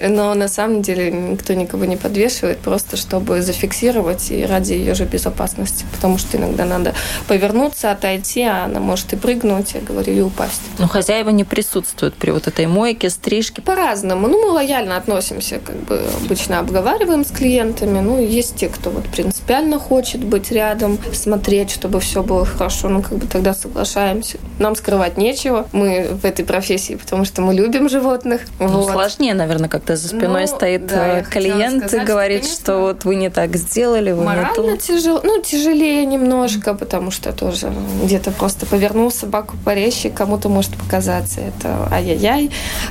[0.08, 5.04] Но на самом деле никто никого не подвешивает, просто чтобы зафиксировать и ради ее же
[5.04, 5.84] безопасности.
[5.92, 6.94] Потому что иногда надо
[7.28, 10.60] повернуться, отойти, а она может и прыгнуть, я говорю, и упасть.
[10.78, 13.62] Но хозяева не присутствуют при вот этой мойке, стрижке?
[13.62, 14.28] По-разному.
[14.28, 18.00] Ну, мы лояльно относимся, как бы обычно обговариваем с клиентами.
[18.00, 23.02] Ну, есть те, кто вот принципиально хочет быть рядом, смотреть, чтобы все было хорошо ну,
[23.08, 24.38] как бы тогда соглашаемся.
[24.58, 25.66] Нам скрывать нечего.
[25.72, 28.42] Мы в этой профессии, потому что мы любим животных.
[28.58, 28.90] Ну, вот.
[28.90, 32.64] Сложнее, наверное, когда за спиной ну, стоит да, э, клиент сказать, и говорит, что, конечно,
[32.64, 34.76] что вот вы не так сделали, вы морально не то.
[34.76, 41.40] тяжело, ну, тяжелее немножко, потому что тоже где-то просто повернул собаку порезче, кому-то может показаться
[41.40, 42.50] это ай-яй-яй.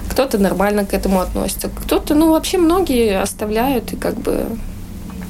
[0.10, 1.69] Кто-то нормально к этому относится.
[1.69, 4.47] Кто-то, ну, вообще многие оставляют и как бы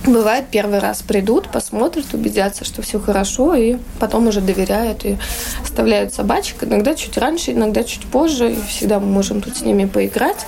[0.05, 5.17] Бывает, первый раз придут, посмотрят, убедятся, что все хорошо, и потом уже доверяют и
[5.63, 6.63] оставляют собачек.
[6.63, 8.53] Иногда чуть раньше, иногда чуть позже.
[8.53, 10.45] И всегда мы можем тут с ними поиграть,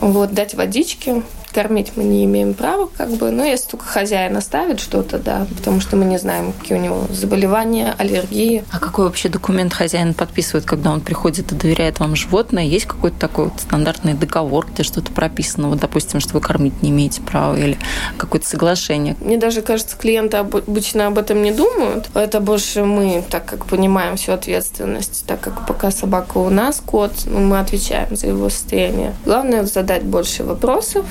[0.00, 4.80] вот, дать водички, кормить мы не имеем права, как бы, но если только хозяин оставит
[4.80, 8.64] что-то, да, потому что мы не знаем, какие у него заболевания, аллергии.
[8.70, 12.64] А какой вообще документ хозяин подписывает, когда он приходит и доверяет вам животное?
[12.64, 16.90] Есть какой-то такой вот стандартный договор, где что-то прописано, вот, допустим, что вы кормить не
[16.90, 17.78] имеете права или
[18.16, 19.16] какое-то соглашение?
[19.20, 22.08] Мне даже кажется, клиенты обычно об этом не думают.
[22.14, 27.12] Это больше мы, так как понимаем всю ответственность, так как пока собака у нас, кот,
[27.26, 29.14] ну, мы отвечаем за его состояние.
[29.24, 31.06] Главное задать больше вопросов,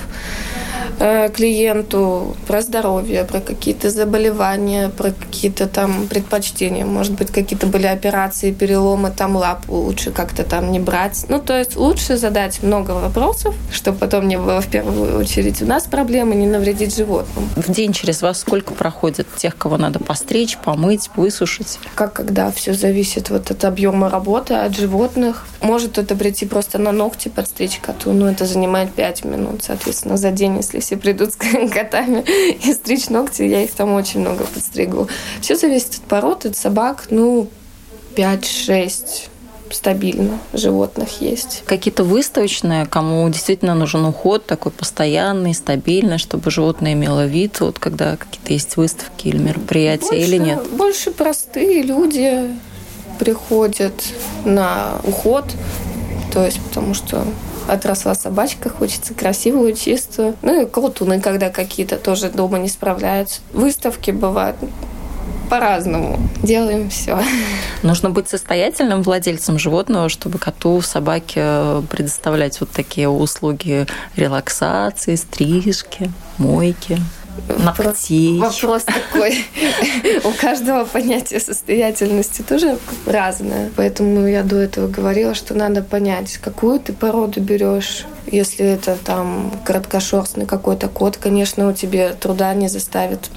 [1.34, 6.86] клиенту про здоровье, про какие-то заболевания, про какие-то там предпочтения.
[6.86, 11.26] Может быть, какие-то были операции, переломы, там лапу лучше как-то там не брать.
[11.30, 15.66] Ну, то есть лучше задать много вопросов, чтобы потом не было в первую очередь у
[15.66, 17.50] нас проблемы, не навредить животным.
[17.56, 21.80] В день через вас сколько проходит тех, кого надо постричь, помыть, высушить?
[21.96, 25.46] Как когда все зависит вот от объема работы, от животных.
[25.62, 30.32] Может это прийти просто на ногти подстричь коту, но это занимает 5 минут, соответственно, за
[30.32, 31.36] день, если все придут с
[31.74, 32.24] котами
[32.64, 35.08] и стричь ногти, я их там очень много подстригу.
[35.42, 37.48] Все зависит от пород, от собак, ну,
[38.16, 39.30] 5-6
[39.74, 41.64] стабильно животных есть.
[41.66, 48.18] Какие-то выставочные, кому действительно нужен уход такой постоянный, стабильный, чтобы животное имело вид, вот когда
[48.18, 50.68] какие-то есть выставки или мероприятия больше, или нет?
[50.72, 52.50] Больше простые люди
[53.20, 53.94] приходят
[54.46, 55.46] на уход,
[56.34, 57.24] то есть потому что
[57.68, 60.36] отросла собачка, хочется красивую, чистую.
[60.42, 63.42] Ну и колтуны, когда какие-то тоже дома не справляются.
[63.54, 64.56] Выставки бывают
[65.50, 66.20] по-разному.
[66.42, 67.20] Делаем все.
[67.84, 76.98] Нужно быть состоятельным владельцем животного, чтобы коту, собаке предоставлять вот такие услуги релаксации, стрижки, мойки
[77.58, 78.40] ногтей.
[78.40, 79.46] Вопрос такой.
[80.24, 83.70] У каждого понятие состоятельности тоже разное.
[83.76, 88.06] Поэтому я до этого говорила, что надо понять, какую ты породу берешь.
[88.32, 93.30] Если это там короткошерстный какой-то кот, конечно, у тебя труда не заставит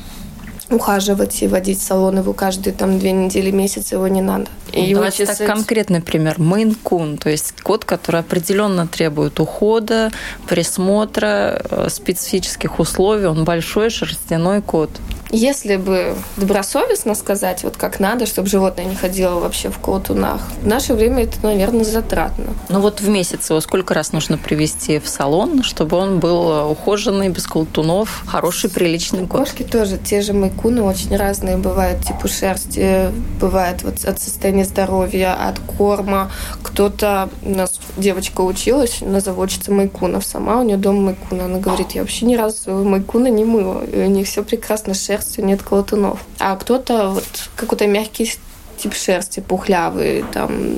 [0.73, 4.47] ухаживать и водить салон его каждые там две недели, месяц его не надо.
[4.73, 6.39] И Давайте так конкретный пример.
[6.39, 10.11] Мейн-кун, то есть кот, который определенно требует ухода,
[10.49, 13.27] присмотра, э, специфических условий.
[13.27, 14.91] Он большой шерстяной кот.
[15.35, 20.66] Если бы добросовестно сказать, вот как надо, чтобы животное не ходило вообще в колтунах, в
[20.66, 22.45] наше время это, наверное, затратно.
[22.68, 27.31] Ну вот в месяц его сколько раз нужно привести в салон, чтобы он был ухоженный,
[27.31, 29.40] без колтунов, хороший, приличный кот?
[29.40, 33.09] Кошки тоже, те же майкуны очень разные бывают, типа шерсти,
[33.40, 36.31] бывает вот от состояния здоровья, от корма.
[36.62, 41.92] Кто-то, у нас девочка училась на заводчице майкунов сама, у нее дома майкуна, она говорит,
[41.92, 45.45] я вообще ни разу своего майкуна не мыла, и у них все прекрасно с шерстью,
[45.45, 46.21] нет колотунов.
[46.39, 47.25] А кто-то вот
[47.57, 48.33] какой-то мягкий
[48.79, 50.77] тип шерсти пухлявый, там,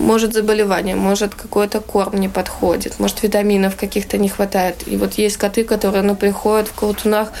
[0.00, 4.86] может заболевание, может какой-то корм не подходит, может витаминов каких-то не хватает.
[4.86, 7.32] И вот есть коты, которые, ну, приходят в колтунах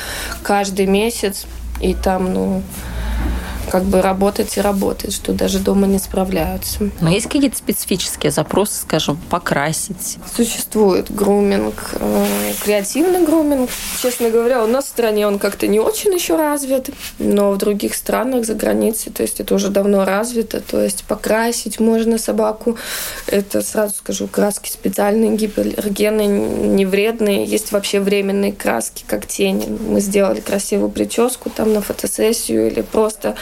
[0.42, 1.46] каждый месяц,
[1.80, 2.62] и там, ну,
[3.70, 6.90] как бы работать и работать, что даже дома не справляются.
[7.00, 10.18] Но есть какие-то специфические запросы, скажем, покрасить?
[10.34, 13.70] Существует груминг, э, креативный груминг.
[14.02, 17.94] Честно говоря, у нас в стране он как-то не очень еще развит, но в других
[17.94, 22.76] странах за границей, то есть это уже давно развито, то есть покрасить можно собаку.
[23.26, 27.44] Это, сразу скажу, краски специальные, гипоаллергены, не вредные.
[27.44, 29.66] Есть вообще временные краски, как тени.
[29.66, 33.36] Мы сделали красивую прическу там на фотосессию или просто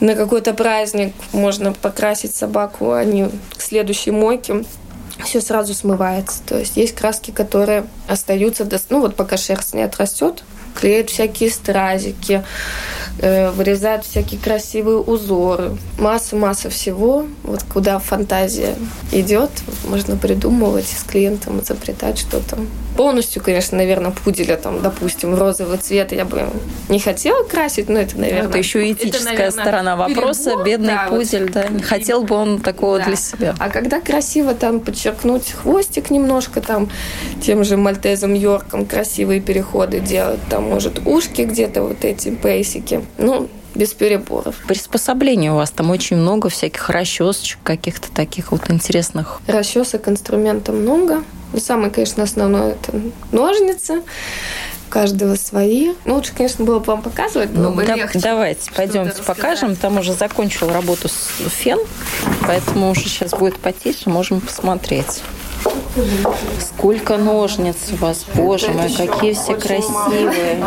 [0.00, 4.64] на какой-то праздник можно покрасить собаку, а не к следующей мойке
[5.24, 6.42] все сразу смывается.
[6.46, 8.78] То есть есть краски, которые остаются, до...
[8.88, 10.42] ну вот пока шерсть не отрастет,
[10.74, 12.42] клеят всякие стразики,
[13.18, 15.76] э, вырезают всякие красивые узоры.
[15.98, 17.26] Масса-масса всего.
[17.42, 18.74] Вот куда фантазия
[19.12, 19.50] идет,
[19.84, 22.58] можно придумывать с клиентом, изобретать что-то.
[22.96, 26.48] Полностью, конечно, наверное, пуделя, там, допустим, розовый цвет я бы
[26.88, 28.48] не хотела красить, но это, наверное...
[28.48, 30.44] Это еще этическая это, наверное, сторона вопроса.
[30.44, 33.06] Перебор, Бедный да, пудель, вот, да, не хотел бы он такого да.
[33.06, 33.54] для себя.
[33.58, 36.90] А когда красиво там подчеркнуть хвостик немножко, там,
[37.40, 43.04] тем же мальтезом Йорком красивые переходы делать, там, может, ушки где-то, вот эти пейсики.
[43.18, 44.56] Ну, без переборов.
[44.66, 49.40] Приспособлений у вас там очень много всяких расчесочек, каких-то таких вот интересных.
[49.46, 51.22] Расчесок инструмента много.
[51.52, 53.00] Ну, самое, конечно, основное это
[53.32, 54.02] ножницы.
[54.88, 55.92] У каждого свои.
[56.04, 58.18] Ну, лучше, конечно, было бы вам показывать, было ну, бы да, легче.
[58.18, 59.76] Давайте, пойдемте покажем.
[59.76, 61.78] Там уже закончил работу фен,
[62.42, 65.22] поэтому уже сейчас будет потише, можем посмотреть.
[66.60, 70.64] Сколько ножниц у вас, боже мой, какие все красивые.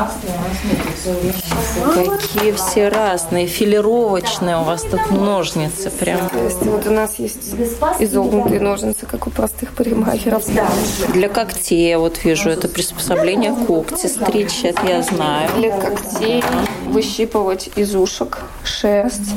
[1.93, 6.29] Какие все разные, филировочные у вас тут ножницы прям.
[6.29, 7.53] То есть вот у нас есть
[7.99, 10.45] изогнутые ножницы, как у простых парикмахеров.
[11.13, 15.49] Для когтей, я вот вижу, это приспособление когти стричь, это я знаю.
[15.55, 16.43] Для когтей
[16.85, 19.33] выщипывать из ушек шерсть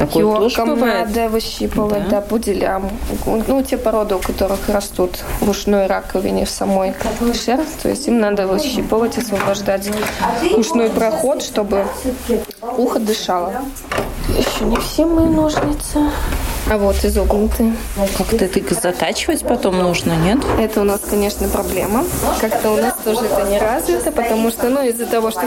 [0.00, 2.10] Такое Йорком надо выщипывать, да.
[2.16, 2.90] да, пуделям.
[3.26, 6.94] Ну, те породы, у которых растут в ушной раковине в самой
[7.34, 9.90] шерсть, то есть им надо выщипывать, освобождать
[10.56, 11.84] ушной проход, чтобы
[12.78, 13.52] ухо дышало.
[14.30, 16.10] Еще не все мои ножницы.
[16.70, 17.74] А вот изогнутые.
[18.16, 20.38] Как-то это затачивать потом нужно, нет?
[20.56, 22.04] Это у нас, конечно, проблема.
[22.40, 25.42] Как-то у нас тоже это не развито, потому что, ну, из-за того, что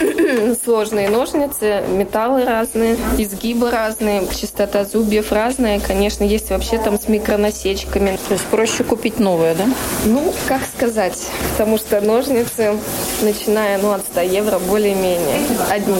[0.64, 8.18] сложные ножницы, металлы разные, изгибы разные, частота зубьев разная, конечно, есть вообще там с микронасечками.
[8.28, 9.64] То есть проще купить новые, да?
[10.04, 12.76] Ну, как сказать, потому что ножницы,
[13.22, 15.38] начиная, ну, от 100 евро более-менее
[15.70, 15.96] одни.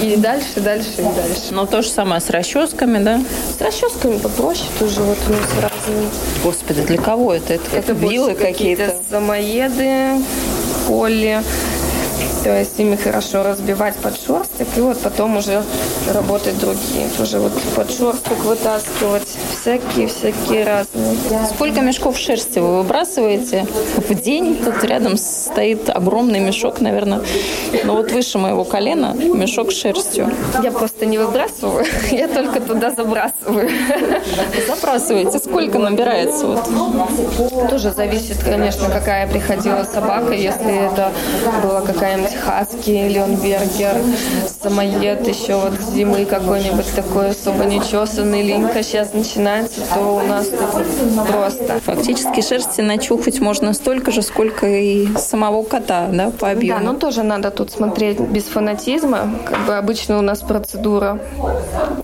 [0.00, 1.48] И, и дальше, дальше, и дальше.
[1.50, 3.20] Но то же самое с расческами, да?
[3.58, 3.87] С расческами
[4.18, 6.08] попроще тоже вот у нас разные.
[6.42, 7.54] Господи, для кого это?
[7.54, 8.86] Это, это вилы какие-то?
[8.86, 10.24] какие самоеды,
[10.86, 11.40] поли.
[12.44, 15.62] То есть ими хорошо разбивать подшерсток и вот потом уже
[16.12, 17.08] работать другие.
[17.16, 19.28] Тоже вот подшерсток вытаскивать.
[19.60, 21.16] Всякие-всякие разные.
[21.54, 24.56] Сколько мешков шерсти вы выбрасываете в день?
[24.64, 27.20] Тут рядом стоит огромный мешок, наверное,
[27.84, 30.30] ну вот выше моего колена мешок с шерстью.
[30.62, 33.68] Я просто не выбрасываю, я только туда забрасываю.
[34.66, 35.38] Забрасываете?
[35.38, 36.46] Сколько набирается?
[36.46, 37.70] Вот?
[37.70, 40.32] Тоже зависит, конечно, какая приходила собака.
[40.32, 41.12] Если это
[41.62, 43.96] была какая-нибудь хаски, леонбергер,
[44.62, 51.26] самоед, еще вот зимы какой-нибудь такой особо нечесанный, линька сейчас начинается, то у нас тут
[51.26, 51.80] просто.
[51.84, 56.80] Фактически шерсти начухать можно столько же, сколько и самого кота, да, по объему.
[56.80, 59.30] Да, но тоже надо тут смотреть без фанатизма.
[59.44, 61.20] Как бы обычно у нас процедура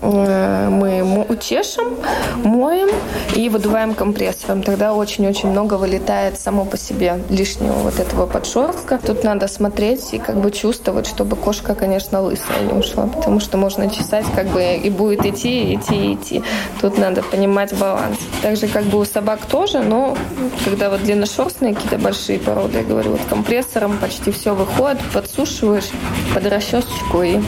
[0.01, 1.03] э, мы
[1.45, 1.95] чешем,
[2.43, 2.89] моем
[3.35, 4.63] и выдуваем компрессором.
[4.63, 8.99] Тогда очень-очень много вылетает само по себе лишнего вот этого подшерстка.
[9.05, 13.57] Тут надо смотреть и как бы чувствовать, чтобы кошка, конечно, лысая не ушла, потому что
[13.57, 16.43] можно чесать как бы и будет идти, идти, идти.
[16.81, 18.17] Тут надо понимать баланс.
[18.41, 20.17] Также как бы у собак тоже, но
[20.63, 25.89] когда вот длинношерстные какие-то большие породы, я говорю, вот компрессором почти все выходит, подсушиваешь
[26.33, 27.39] под расчесочку и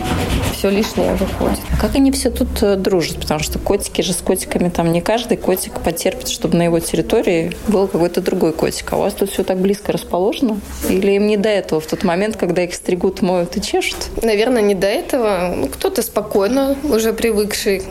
[0.58, 1.60] все лишнее выходит.
[1.80, 3.18] Как они все тут э, дружат?
[3.18, 7.56] Потому что котики же с котиками, там не каждый котик потерпит, чтобы на его территории
[7.68, 8.92] был какой-то другой котик.
[8.92, 10.60] А у вас тут все так близко расположено?
[10.90, 13.98] Или им не до этого, в тот момент, когда их стригут, моют и чешут?
[14.22, 15.54] Наверное, не до этого.
[15.56, 17.84] Ну, кто-то спокойно, уже привыкший,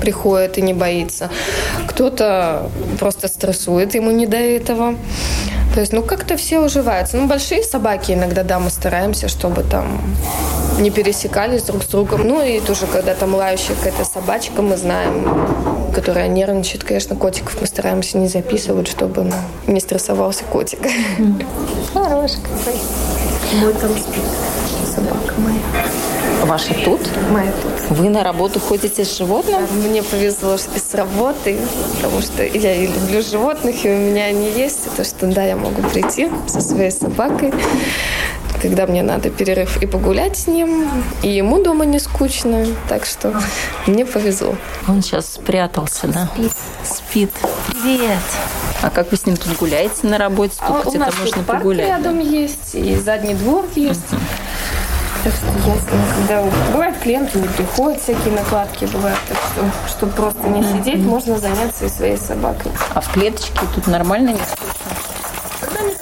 [0.00, 1.30] приходит и не боится.
[1.88, 4.96] Кто-то просто стрессует, ему не до этого.
[5.74, 7.16] То есть, ну, как-то все уживаются.
[7.16, 10.00] Ну, большие собаки иногда, да, мы стараемся, чтобы там
[10.78, 12.26] не пересекались друг с другом.
[12.28, 17.66] Ну, и тоже, когда там лающая какая-то собачка, мы знаем, которая нервничает, конечно, котиков мы
[17.66, 19.34] стараемся не записывать, чтобы ну,
[19.66, 20.80] не стрессовался котик.
[21.92, 22.80] Хороший какой.
[23.60, 24.24] Мой там спит.
[24.84, 25.60] Собака моя.
[26.44, 27.00] Ваша тут?
[27.30, 27.96] Моя тут.
[27.96, 29.62] Вы на работу ходите с животным?
[29.86, 31.58] Мне повезло с работы,
[31.94, 34.92] потому что я и люблю животных, и у меня они есть.
[34.96, 37.52] То, что да, я могу прийти со своей собакой,
[38.64, 40.88] когда мне надо перерыв и погулять с ним,
[41.20, 42.64] и ему дома не скучно.
[42.88, 43.34] Так что
[43.86, 44.56] мне повезло.
[44.88, 46.30] Он сейчас спрятался, да?
[46.34, 46.52] Спит.
[46.82, 47.30] Спит.
[47.68, 48.22] Привет.
[48.80, 50.54] А как вы с ним тут гуляете на работе?
[50.66, 51.88] Тут А у где-то нас можно тут парк погулять.
[51.88, 54.00] рядом есть, и задний двор есть.
[55.24, 56.42] Так что ясно, когда
[56.72, 61.84] бывают клиенты не приходят, всякие накладки бывают, так что, чтобы просто не сидеть, можно заняться
[61.84, 62.72] и своей собакой.
[62.94, 64.93] А в клеточке тут нормально не Когда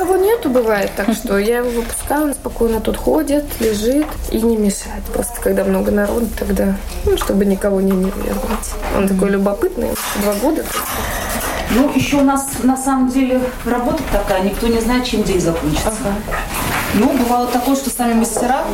[0.03, 4.57] никого нету, бывает, так что я его выпускаю, он спокойно тут ходит, лежит и не
[4.57, 5.05] мешает.
[5.13, 8.73] Просто когда много народу, тогда, ну, чтобы никого не нервировать.
[8.97, 9.91] Он такой любопытный,
[10.23, 10.65] два года.
[11.71, 15.93] Ну, еще у нас на самом деле работа такая, никто не знает, чем день закончится.
[16.95, 18.65] Ну, бывало такое, что сами мастера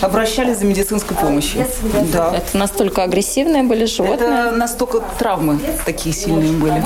[0.00, 1.66] обращались за медицинской помощью.
[2.12, 2.32] Да.
[2.34, 4.28] Это настолько агрессивные были животные?
[4.28, 6.82] Это настолько травмы такие сильные были.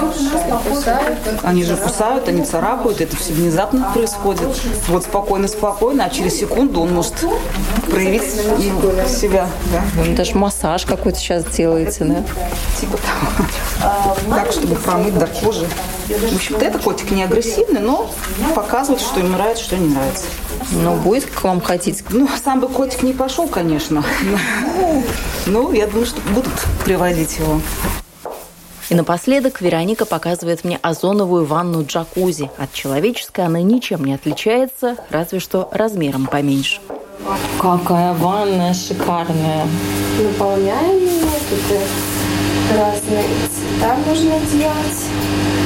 [1.43, 4.49] Они же кусают, они царапают, это все внезапно происходит.
[4.89, 7.15] Вот спокойно-спокойно, а через секунду он может
[7.91, 9.49] проявить себя.
[9.73, 9.83] Да.
[10.03, 12.23] Вы даже массаж какой-то сейчас делаете, да?
[12.81, 14.17] Типа того.
[14.31, 15.67] Так, чтобы промыть до кожи.
[16.07, 18.09] В общем-то, это котик не агрессивный, но
[18.55, 20.25] показывает, что ему нравится, что не нравится.
[20.73, 22.05] Но будет к вам ходить?
[22.11, 24.05] Ну, сам бы котик не пошел, конечно.
[25.47, 26.53] Ну, я думаю, что будут
[26.85, 27.61] привозить его.
[28.89, 32.51] И напоследок Вероника показывает мне озоновую ванну джакузи.
[32.57, 36.81] От человеческой она ничем не отличается, разве что размером поменьше.
[37.59, 39.67] Какая ванная шикарная.
[40.23, 45.66] Наполняем ее, тут и разные цвета можно делать.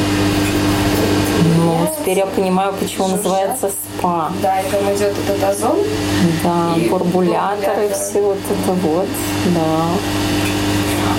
[1.99, 4.31] Теперь я понимаю, почему называется спа.
[4.43, 5.79] Да, и там идет этот озон.
[6.45, 7.75] Да, И бурбулятор.
[7.93, 9.07] все вот это вот,
[9.55, 9.83] да.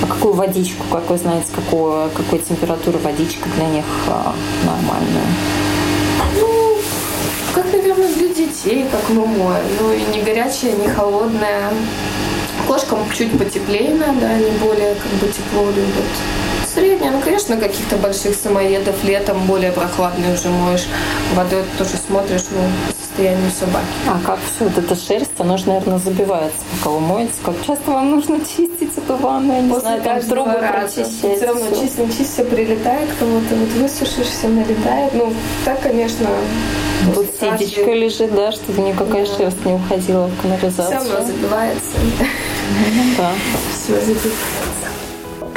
[0.04, 4.34] А какую водичку, как вы знаете, какую, какой температуры водичка для них а,
[4.66, 5.26] нормальная?
[6.40, 6.78] Ну,
[7.54, 9.64] как, наверное, для детей, как мы моем.
[9.80, 11.72] Ну, и не горячая, не холодная.
[12.68, 16.12] Кошкам чуть потеплее надо, они более как бы тепло любят.
[16.74, 20.86] Средняя, ну, конечно, каких-то больших самоедов летом более прохладные уже моешь.
[21.36, 22.62] Водой тоже смотришь, ну,
[23.00, 23.86] состоянию собаки.
[24.08, 27.34] А как все вот эта шерсть, она же, наверное, забивается, пока вы моете.
[27.44, 29.54] Как часто вам нужно чистить эту ванну?
[29.54, 31.08] Я не После знаю, там трубы прочищать.
[31.38, 35.14] Все равно чисто, чисто прилетает кого-то, вот высушишь, все налетает.
[35.14, 35.34] Ну,
[35.66, 36.28] так, конечно,
[37.14, 41.26] Тут каждой- сетечка лежит, да, чтобы никакая шерсть не уходила в Все равно канализацию.
[41.26, 41.90] забивается.
[43.18, 43.32] Да.
[43.74, 44.30] Все забивается.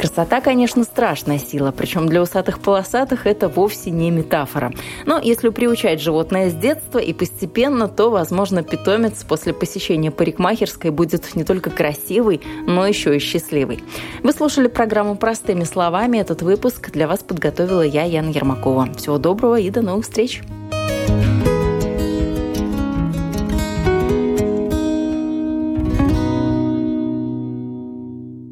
[0.05, 4.71] Красота, конечно, страшная сила, причем для усатых-полосатых это вовсе не метафора.
[5.07, 11.33] Но если приучать животное с детства и постепенно, то, возможно, питомец после посещения парикмахерской будет
[11.33, 13.83] не только красивый, но еще и счастливый.
[14.21, 16.19] Вы слушали программу «Простыми словами».
[16.19, 18.93] Этот выпуск для вас подготовила я, Яна Ермакова.
[18.97, 20.43] Всего доброго и до новых встреч!